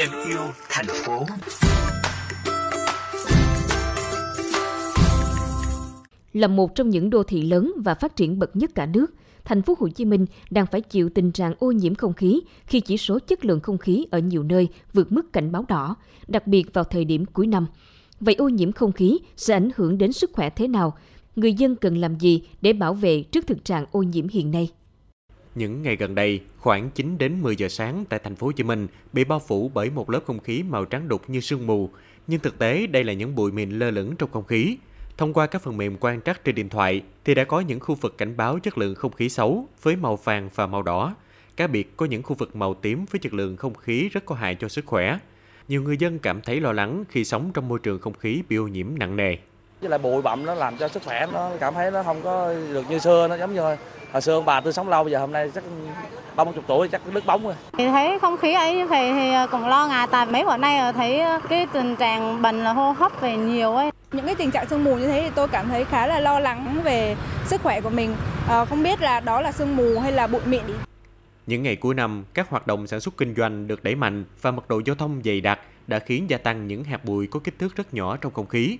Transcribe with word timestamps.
thêm 0.00 0.10
yêu 0.28 0.40
thành 0.68 0.86
phố. 0.86 1.26
Là 6.32 6.48
một 6.48 6.74
trong 6.74 6.90
những 6.90 7.10
đô 7.10 7.22
thị 7.22 7.42
lớn 7.42 7.72
và 7.76 7.94
phát 7.94 8.16
triển 8.16 8.38
bậc 8.38 8.56
nhất 8.56 8.70
cả 8.74 8.86
nước, 8.86 9.14
thành 9.44 9.62
phố 9.62 9.74
Hồ 9.78 9.88
Chí 9.88 10.04
Minh 10.04 10.26
đang 10.50 10.66
phải 10.66 10.80
chịu 10.80 11.10
tình 11.14 11.32
trạng 11.32 11.54
ô 11.58 11.72
nhiễm 11.72 11.94
không 11.94 12.12
khí 12.12 12.40
khi 12.66 12.80
chỉ 12.80 12.96
số 12.96 13.18
chất 13.18 13.44
lượng 13.44 13.60
không 13.60 13.78
khí 13.78 14.06
ở 14.10 14.18
nhiều 14.18 14.42
nơi 14.42 14.68
vượt 14.92 15.12
mức 15.12 15.32
cảnh 15.32 15.52
báo 15.52 15.64
đỏ, 15.68 15.96
đặc 16.28 16.46
biệt 16.46 16.74
vào 16.74 16.84
thời 16.84 17.04
điểm 17.04 17.26
cuối 17.26 17.46
năm. 17.46 17.66
Vậy 18.20 18.34
ô 18.34 18.48
nhiễm 18.48 18.72
không 18.72 18.92
khí 18.92 19.18
sẽ 19.36 19.54
ảnh 19.54 19.70
hưởng 19.76 19.98
đến 19.98 20.12
sức 20.12 20.30
khỏe 20.32 20.50
thế 20.50 20.68
nào? 20.68 20.96
Người 21.36 21.52
dân 21.52 21.76
cần 21.76 21.96
làm 21.96 22.18
gì 22.18 22.42
để 22.60 22.72
bảo 22.72 22.94
vệ 22.94 23.22
trước 23.22 23.46
thực 23.46 23.64
trạng 23.64 23.84
ô 23.92 24.02
nhiễm 24.02 24.28
hiện 24.28 24.50
nay? 24.50 24.70
Những 25.60 25.82
ngày 25.82 25.96
gần 25.96 26.14
đây, 26.14 26.40
khoảng 26.58 26.90
9 26.90 27.18
đến 27.18 27.42
10 27.42 27.56
giờ 27.56 27.68
sáng 27.68 28.04
tại 28.08 28.20
thành 28.24 28.36
phố 28.36 28.46
Hồ 28.46 28.52
Chí 28.52 28.62
Minh 28.62 28.86
bị 29.12 29.24
bao 29.24 29.38
phủ 29.38 29.70
bởi 29.74 29.90
một 29.90 30.10
lớp 30.10 30.20
không 30.26 30.40
khí 30.40 30.62
màu 30.62 30.84
trắng 30.84 31.08
đục 31.08 31.30
như 31.30 31.40
sương 31.40 31.66
mù, 31.66 31.90
nhưng 32.26 32.40
thực 32.40 32.58
tế 32.58 32.86
đây 32.86 33.04
là 33.04 33.12
những 33.12 33.34
bụi 33.34 33.52
mịn 33.52 33.70
lơ 33.70 33.90
lửng 33.90 34.16
trong 34.16 34.30
không 34.30 34.44
khí. 34.44 34.76
Thông 35.16 35.32
qua 35.32 35.46
các 35.46 35.62
phần 35.62 35.76
mềm 35.76 35.96
quan 36.00 36.20
trắc 36.22 36.44
trên 36.44 36.54
điện 36.54 36.68
thoại 36.68 37.02
thì 37.24 37.34
đã 37.34 37.44
có 37.44 37.60
những 37.60 37.80
khu 37.80 37.94
vực 37.94 38.18
cảnh 38.18 38.36
báo 38.36 38.58
chất 38.58 38.78
lượng 38.78 38.94
không 38.94 39.12
khí 39.12 39.28
xấu 39.28 39.68
với 39.82 39.96
màu 39.96 40.16
vàng 40.16 40.48
và 40.54 40.66
màu 40.66 40.82
đỏ. 40.82 41.14
Cá 41.56 41.66
biệt 41.66 41.96
có 41.96 42.06
những 42.06 42.22
khu 42.22 42.34
vực 42.34 42.56
màu 42.56 42.74
tím 42.74 43.04
với 43.10 43.18
chất 43.18 43.34
lượng 43.34 43.56
không 43.56 43.74
khí 43.74 44.08
rất 44.08 44.24
có 44.24 44.34
hại 44.34 44.54
cho 44.54 44.68
sức 44.68 44.86
khỏe. 44.86 45.18
Nhiều 45.68 45.82
người 45.82 45.96
dân 45.96 46.18
cảm 46.18 46.40
thấy 46.40 46.60
lo 46.60 46.72
lắng 46.72 47.04
khi 47.08 47.24
sống 47.24 47.50
trong 47.54 47.68
môi 47.68 47.78
trường 47.78 48.00
không 48.00 48.18
khí 48.18 48.42
bị 48.48 48.56
ô 48.56 48.66
nhiễm 48.68 48.86
nặng 48.98 49.16
nề. 49.16 49.36
Với 49.80 49.90
lại 49.90 49.98
bụi 49.98 50.22
bặm 50.22 50.46
nó 50.46 50.54
làm 50.54 50.76
cho 50.76 50.88
sức 50.88 51.02
khỏe 51.04 51.26
nó 51.32 51.50
cảm 51.60 51.74
thấy 51.74 51.90
nó 51.90 52.02
không 52.02 52.22
có 52.22 52.54
được 52.72 52.90
như 52.90 52.98
xưa, 52.98 53.28
nó 53.28 53.36
giống 53.36 53.54
như 53.54 53.60
hồi 54.12 54.22
xưa 54.22 54.34
ông 54.34 54.44
bà 54.44 54.60
tôi 54.60 54.72
sống 54.72 54.88
lâu 54.88 55.04
bây 55.04 55.12
giờ 55.12 55.18
hôm 55.18 55.32
nay 55.32 55.50
chắc 55.54 55.64
ba 56.36 56.44
mươi 56.44 56.54
tuổi 56.66 56.88
chắc 56.88 57.00
đứt 57.14 57.26
bóng 57.26 57.44
rồi. 57.44 57.54
Thì 57.72 57.88
thấy 57.88 58.18
không 58.18 58.36
khí 58.36 58.52
ấy 58.52 58.76
như 58.76 58.86
vậy 58.86 59.12
thì 59.12 59.32
còn 59.50 59.68
lo 59.68 59.86
ngại 59.86 60.06
tại 60.10 60.26
mấy 60.26 60.44
bữa 60.44 60.56
nay 60.56 60.92
thấy 60.92 61.22
cái 61.48 61.66
tình 61.72 61.96
trạng 61.96 62.42
bệnh 62.42 62.64
là 62.64 62.72
hô 62.72 62.92
hấp 62.92 63.20
về 63.20 63.36
nhiều 63.36 63.74
ấy. 63.74 63.90
Những 64.12 64.26
cái 64.26 64.34
tình 64.34 64.50
trạng 64.50 64.68
sương 64.68 64.84
mù 64.84 64.96
như 64.96 65.06
thế 65.06 65.20
thì 65.22 65.30
tôi 65.34 65.48
cảm 65.48 65.68
thấy 65.68 65.84
khá 65.84 66.06
là 66.06 66.20
lo 66.20 66.40
lắng 66.40 66.80
về 66.84 67.16
sức 67.46 67.62
khỏe 67.62 67.80
của 67.80 67.90
mình. 67.90 68.14
À, 68.48 68.64
không 68.64 68.82
biết 68.82 69.02
là 69.02 69.20
đó 69.20 69.40
là 69.40 69.52
sương 69.52 69.76
mù 69.76 69.98
hay 70.00 70.12
là 70.12 70.26
bụi 70.26 70.40
mịn. 70.44 70.62
Những 71.46 71.62
ngày 71.62 71.76
cuối 71.76 71.94
năm, 71.94 72.24
các 72.34 72.50
hoạt 72.50 72.66
động 72.66 72.86
sản 72.86 73.00
xuất 73.00 73.16
kinh 73.16 73.34
doanh 73.34 73.66
được 73.66 73.84
đẩy 73.84 73.94
mạnh 73.94 74.24
và 74.42 74.50
mật 74.50 74.68
độ 74.68 74.80
giao 74.86 74.96
thông 74.96 75.20
dày 75.24 75.40
đặc 75.40 75.58
đã 75.86 75.98
khiến 75.98 76.30
gia 76.30 76.38
tăng 76.38 76.66
những 76.66 76.84
hạt 76.84 77.04
bụi 77.04 77.26
có 77.30 77.40
kích 77.44 77.58
thước 77.58 77.76
rất 77.76 77.94
nhỏ 77.94 78.16
trong 78.16 78.32
không 78.32 78.46
khí. 78.46 78.78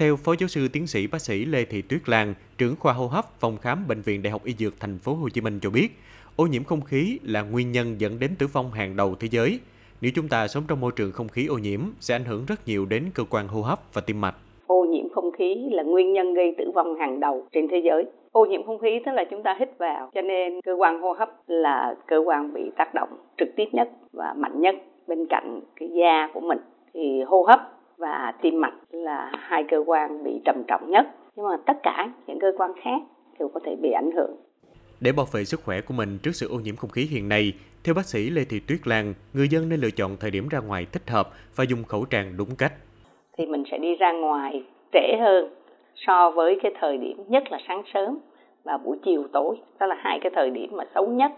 Theo 0.00 0.16
Phó 0.16 0.34
Giáo 0.38 0.48
sư 0.48 0.68
Tiến 0.72 0.86
sĩ 0.86 1.06
Bác 1.06 1.20
sĩ 1.20 1.44
Lê 1.44 1.64
Thị 1.64 1.82
Tuyết 1.82 2.08
Lan, 2.08 2.34
trưởng 2.58 2.74
khoa 2.80 2.92
hô 2.92 3.06
hấp 3.06 3.24
phòng 3.40 3.56
khám 3.56 3.84
Bệnh 3.88 4.00
viện 4.00 4.22
Đại 4.22 4.30
học 4.30 4.44
Y 4.44 4.52
Dược 4.52 4.80
Thành 4.80 4.98
phố 4.98 5.14
Hồ 5.14 5.28
Chí 5.28 5.40
Minh 5.40 5.58
cho 5.62 5.70
biết, 5.70 5.88
ô 6.36 6.46
nhiễm 6.46 6.64
không 6.64 6.80
khí 6.80 7.18
là 7.22 7.42
nguyên 7.42 7.72
nhân 7.72 8.00
dẫn 8.00 8.18
đến 8.20 8.30
tử 8.38 8.46
vong 8.46 8.70
hàng 8.70 8.96
đầu 8.96 9.14
thế 9.20 9.28
giới. 9.30 9.60
Nếu 10.00 10.12
chúng 10.14 10.28
ta 10.28 10.48
sống 10.48 10.64
trong 10.68 10.80
môi 10.80 10.92
trường 10.96 11.12
không 11.12 11.28
khí 11.28 11.46
ô 11.46 11.58
nhiễm 11.58 11.80
sẽ 12.00 12.14
ảnh 12.14 12.24
hưởng 12.24 12.44
rất 12.48 12.66
nhiều 12.66 12.86
đến 12.86 13.04
cơ 13.14 13.24
quan 13.30 13.48
hô 13.48 13.62
hấp 13.62 13.78
và 13.92 14.00
tim 14.06 14.20
mạch. 14.20 14.34
Ô 14.66 14.84
nhiễm 14.84 15.08
không 15.08 15.32
khí 15.32 15.68
là 15.72 15.82
nguyên 15.82 16.12
nhân 16.12 16.34
gây 16.34 16.54
tử 16.58 16.70
vong 16.74 16.94
hàng 16.98 17.20
đầu 17.20 17.46
trên 17.52 17.68
thế 17.70 17.82
giới. 17.84 18.04
Ô 18.32 18.44
nhiễm 18.44 18.66
không 18.66 18.78
khí 18.78 19.00
tức 19.06 19.12
là 19.12 19.24
chúng 19.30 19.42
ta 19.42 19.56
hít 19.60 19.68
vào, 19.78 20.10
cho 20.14 20.22
nên 20.22 20.60
cơ 20.60 20.72
quan 20.78 21.00
hô 21.00 21.12
hấp 21.12 21.30
là 21.46 21.94
cơ 22.06 22.18
quan 22.26 22.52
bị 22.52 22.62
tác 22.76 22.94
động 22.94 23.08
trực 23.38 23.48
tiếp 23.56 23.68
nhất 23.72 23.90
và 24.12 24.34
mạnh 24.36 24.60
nhất 24.60 24.74
bên 25.06 25.26
cạnh 25.26 25.60
cái 25.76 25.88
da 25.88 26.28
của 26.34 26.40
mình. 26.40 26.58
Thì 26.94 27.22
hô 27.26 27.42
hấp 27.42 27.79
và 28.00 28.32
tim 28.42 28.60
mạch 28.60 28.74
là 28.90 29.30
hai 29.34 29.64
cơ 29.70 29.84
quan 29.86 30.24
bị 30.24 30.40
trầm 30.44 30.62
trọng 30.68 30.90
nhất 30.90 31.06
nhưng 31.36 31.46
mà 31.46 31.56
tất 31.66 31.76
cả 31.82 32.08
những 32.26 32.38
cơ 32.40 32.52
quan 32.58 32.70
khác 32.82 33.00
đều 33.38 33.48
có 33.48 33.60
thể 33.64 33.76
bị 33.82 33.90
ảnh 33.90 34.10
hưởng 34.16 34.36
để 35.00 35.12
bảo 35.12 35.26
vệ 35.32 35.44
sức 35.44 35.60
khỏe 35.64 35.80
của 35.80 35.94
mình 35.94 36.18
trước 36.22 36.30
sự 36.32 36.48
ô 36.48 36.56
nhiễm 36.64 36.76
không 36.76 36.90
khí 36.90 37.02
hiện 37.10 37.28
nay, 37.28 37.52
theo 37.84 37.94
bác 37.94 38.04
sĩ 38.04 38.30
Lê 38.30 38.44
Thị 38.50 38.60
Tuyết 38.68 38.80
Lan, 38.86 39.14
người 39.34 39.48
dân 39.48 39.68
nên 39.68 39.80
lựa 39.80 39.90
chọn 39.90 40.16
thời 40.20 40.30
điểm 40.30 40.48
ra 40.50 40.58
ngoài 40.58 40.86
thích 40.92 41.10
hợp 41.10 41.28
và 41.56 41.64
dùng 41.64 41.84
khẩu 41.84 42.04
trang 42.10 42.34
đúng 42.38 42.48
cách. 42.58 42.72
Thì 43.36 43.46
mình 43.46 43.64
sẽ 43.70 43.78
đi 43.78 43.96
ra 43.96 44.12
ngoài 44.12 44.62
trễ 44.92 45.16
hơn 45.20 45.54
so 45.96 46.30
với 46.30 46.58
cái 46.62 46.72
thời 46.80 46.96
điểm 46.96 47.16
nhất 47.28 47.42
là 47.50 47.58
sáng 47.68 47.82
sớm 47.94 48.18
và 48.64 48.78
buổi 48.84 48.98
chiều 49.04 49.24
tối. 49.32 49.56
Đó 49.80 49.86
là 49.86 49.96
hai 49.98 50.18
cái 50.22 50.32
thời 50.34 50.50
điểm 50.50 50.68
mà 50.72 50.84
xấu 50.94 51.06
nhất. 51.06 51.32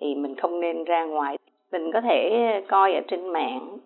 Thì 0.00 0.14
mình 0.14 0.34
không 0.36 0.60
nên 0.60 0.84
ra 0.84 1.04
ngoài. 1.04 1.38
Mình 1.72 1.90
có 1.92 2.00
thể 2.00 2.30
coi 2.68 2.94
ở 2.94 3.00
trên 3.08 3.28
mạng 3.28 3.78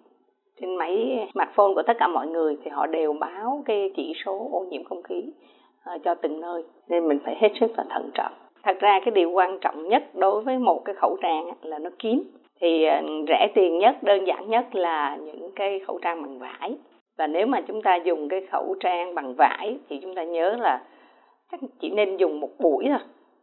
trên 0.60 0.76
máy 0.76 1.18
smartphone 1.34 1.74
của 1.74 1.82
tất 1.86 1.96
cả 1.98 2.08
mọi 2.08 2.26
người 2.26 2.56
thì 2.64 2.70
họ 2.70 2.86
đều 2.86 3.12
báo 3.12 3.62
cái 3.66 3.90
chỉ 3.96 4.12
số 4.24 4.48
ô 4.52 4.64
nhiễm 4.70 4.84
không 4.84 5.02
khí 5.02 5.32
ờ, 5.84 5.98
cho 6.04 6.14
từng 6.14 6.40
nơi. 6.40 6.62
Nên 6.88 7.08
mình 7.08 7.18
phải 7.24 7.36
hết 7.40 7.48
sức 7.60 7.70
là 7.76 7.84
thận 7.90 8.10
trọng. 8.14 8.32
Thật 8.62 8.76
ra 8.80 9.00
cái 9.04 9.10
điều 9.10 9.30
quan 9.30 9.58
trọng 9.60 9.88
nhất 9.88 10.02
đối 10.14 10.42
với 10.42 10.58
một 10.58 10.84
cái 10.84 10.94
khẩu 10.94 11.16
trang 11.22 11.50
là 11.62 11.78
nó 11.78 11.90
kín. 11.98 12.22
Thì 12.60 12.84
ờ, 12.84 13.00
rẻ 13.28 13.48
tiền 13.54 13.78
nhất, 13.78 14.02
đơn 14.02 14.26
giản 14.26 14.50
nhất 14.50 14.74
là 14.74 15.16
những 15.16 15.50
cái 15.56 15.80
khẩu 15.86 15.98
trang 16.02 16.22
bằng 16.22 16.38
vải. 16.38 16.76
Và 17.18 17.26
nếu 17.26 17.46
mà 17.46 17.60
chúng 17.60 17.82
ta 17.82 17.96
dùng 17.96 18.28
cái 18.28 18.46
khẩu 18.52 18.74
trang 18.80 19.14
bằng 19.14 19.34
vải 19.34 19.78
thì 19.88 19.98
chúng 20.02 20.14
ta 20.14 20.24
nhớ 20.24 20.56
là 20.58 20.82
chắc 21.52 21.60
chỉ 21.80 21.90
nên 21.90 22.16
dùng 22.16 22.40
một 22.40 22.50
buổi 22.58 22.84
thôi, 22.88 22.98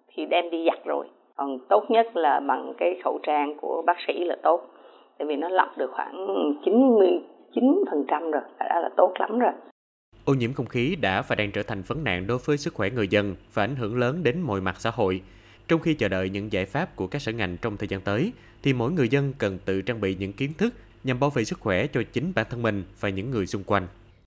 thì 0.07 0.25
đem 0.25 0.50
đi 0.50 0.66
giặt 0.66 0.85
rồi. 0.85 1.06
Còn 1.35 1.59
tốt 1.69 1.91
nhất 1.91 2.18
là 2.18 2.40
bằng 2.40 2.74
cái 2.78 2.95
khẩu 3.03 3.19
trang 3.24 3.56
của 3.62 3.84
bác 3.85 3.97
sĩ 4.07 4.24
là 4.24 4.35
tốt 4.44 4.62
tại 5.23 5.28
vì 5.28 5.35
nó 5.35 5.50
lọc 5.50 5.78
được 5.78 5.91
khoảng 5.91 6.28
99% 6.66 8.31
rồi, 8.31 8.41
đã 8.59 8.79
là 8.81 8.89
tốt 8.97 9.13
lắm 9.19 9.39
rồi. 9.39 9.51
Ô 10.25 10.34
nhiễm 10.34 10.53
không 10.53 10.66
khí 10.66 10.95
đã 10.95 11.22
và 11.22 11.35
đang 11.35 11.51
trở 11.51 11.63
thành 11.63 11.81
vấn 11.81 12.03
nạn 12.03 12.28
đối 12.28 12.38
với 12.38 12.57
sức 12.57 12.73
khỏe 12.73 12.89
người 12.89 13.07
dân 13.07 13.35
và 13.53 13.63
ảnh 13.63 13.75
hưởng 13.75 13.97
lớn 13.97 14.23
đến 14.23 14.41
mọi 14.41 14.62
mặt 14.62 14.75
xã 14.79 14.89
hội. 14.89 15.22
Trong 15.67 15.79
khi 15.79 15.94
chờ 15.94 16.07
đợi 16.07 16.29
những 16.29 16.51
giải 16.51 16.66
pháp 16.66 16.95
của 16.95 17.07
các 17.07 17.22
sở 17.22 17.31
ngành 17.31 17.57
trong 17.57 17.78
thời 17.78 17.88
gian 17.88 18.01
tới, 18.01 18.31
thì 18.63 18.73
mỗi 18.73 18.91
người 18.91 19.09
dân 19.09 19.33
cần 19.38 19.59
tự 19.66 19.81
trang 19.81 20.01
bị 20.01 20.16
những 20.16 20.33
kiến 20.33 20.51
thức 20.57 20.73
nhằm 21.03 21.19
bảo 21.19 21.29
vệ 21.29 21.44
sức 21.44 21.59
khỏe 21.59 21.88
cho 21.88 22.03
chính 22.13 22.31
bản 22.35 22.45
thân 22.50 22.62
mình 22.62 22.83
và 23.00 23.09
những 23.09 23.31
người 23.31 23.45
xung 23.45 23.63
quanh. 23.63 23.88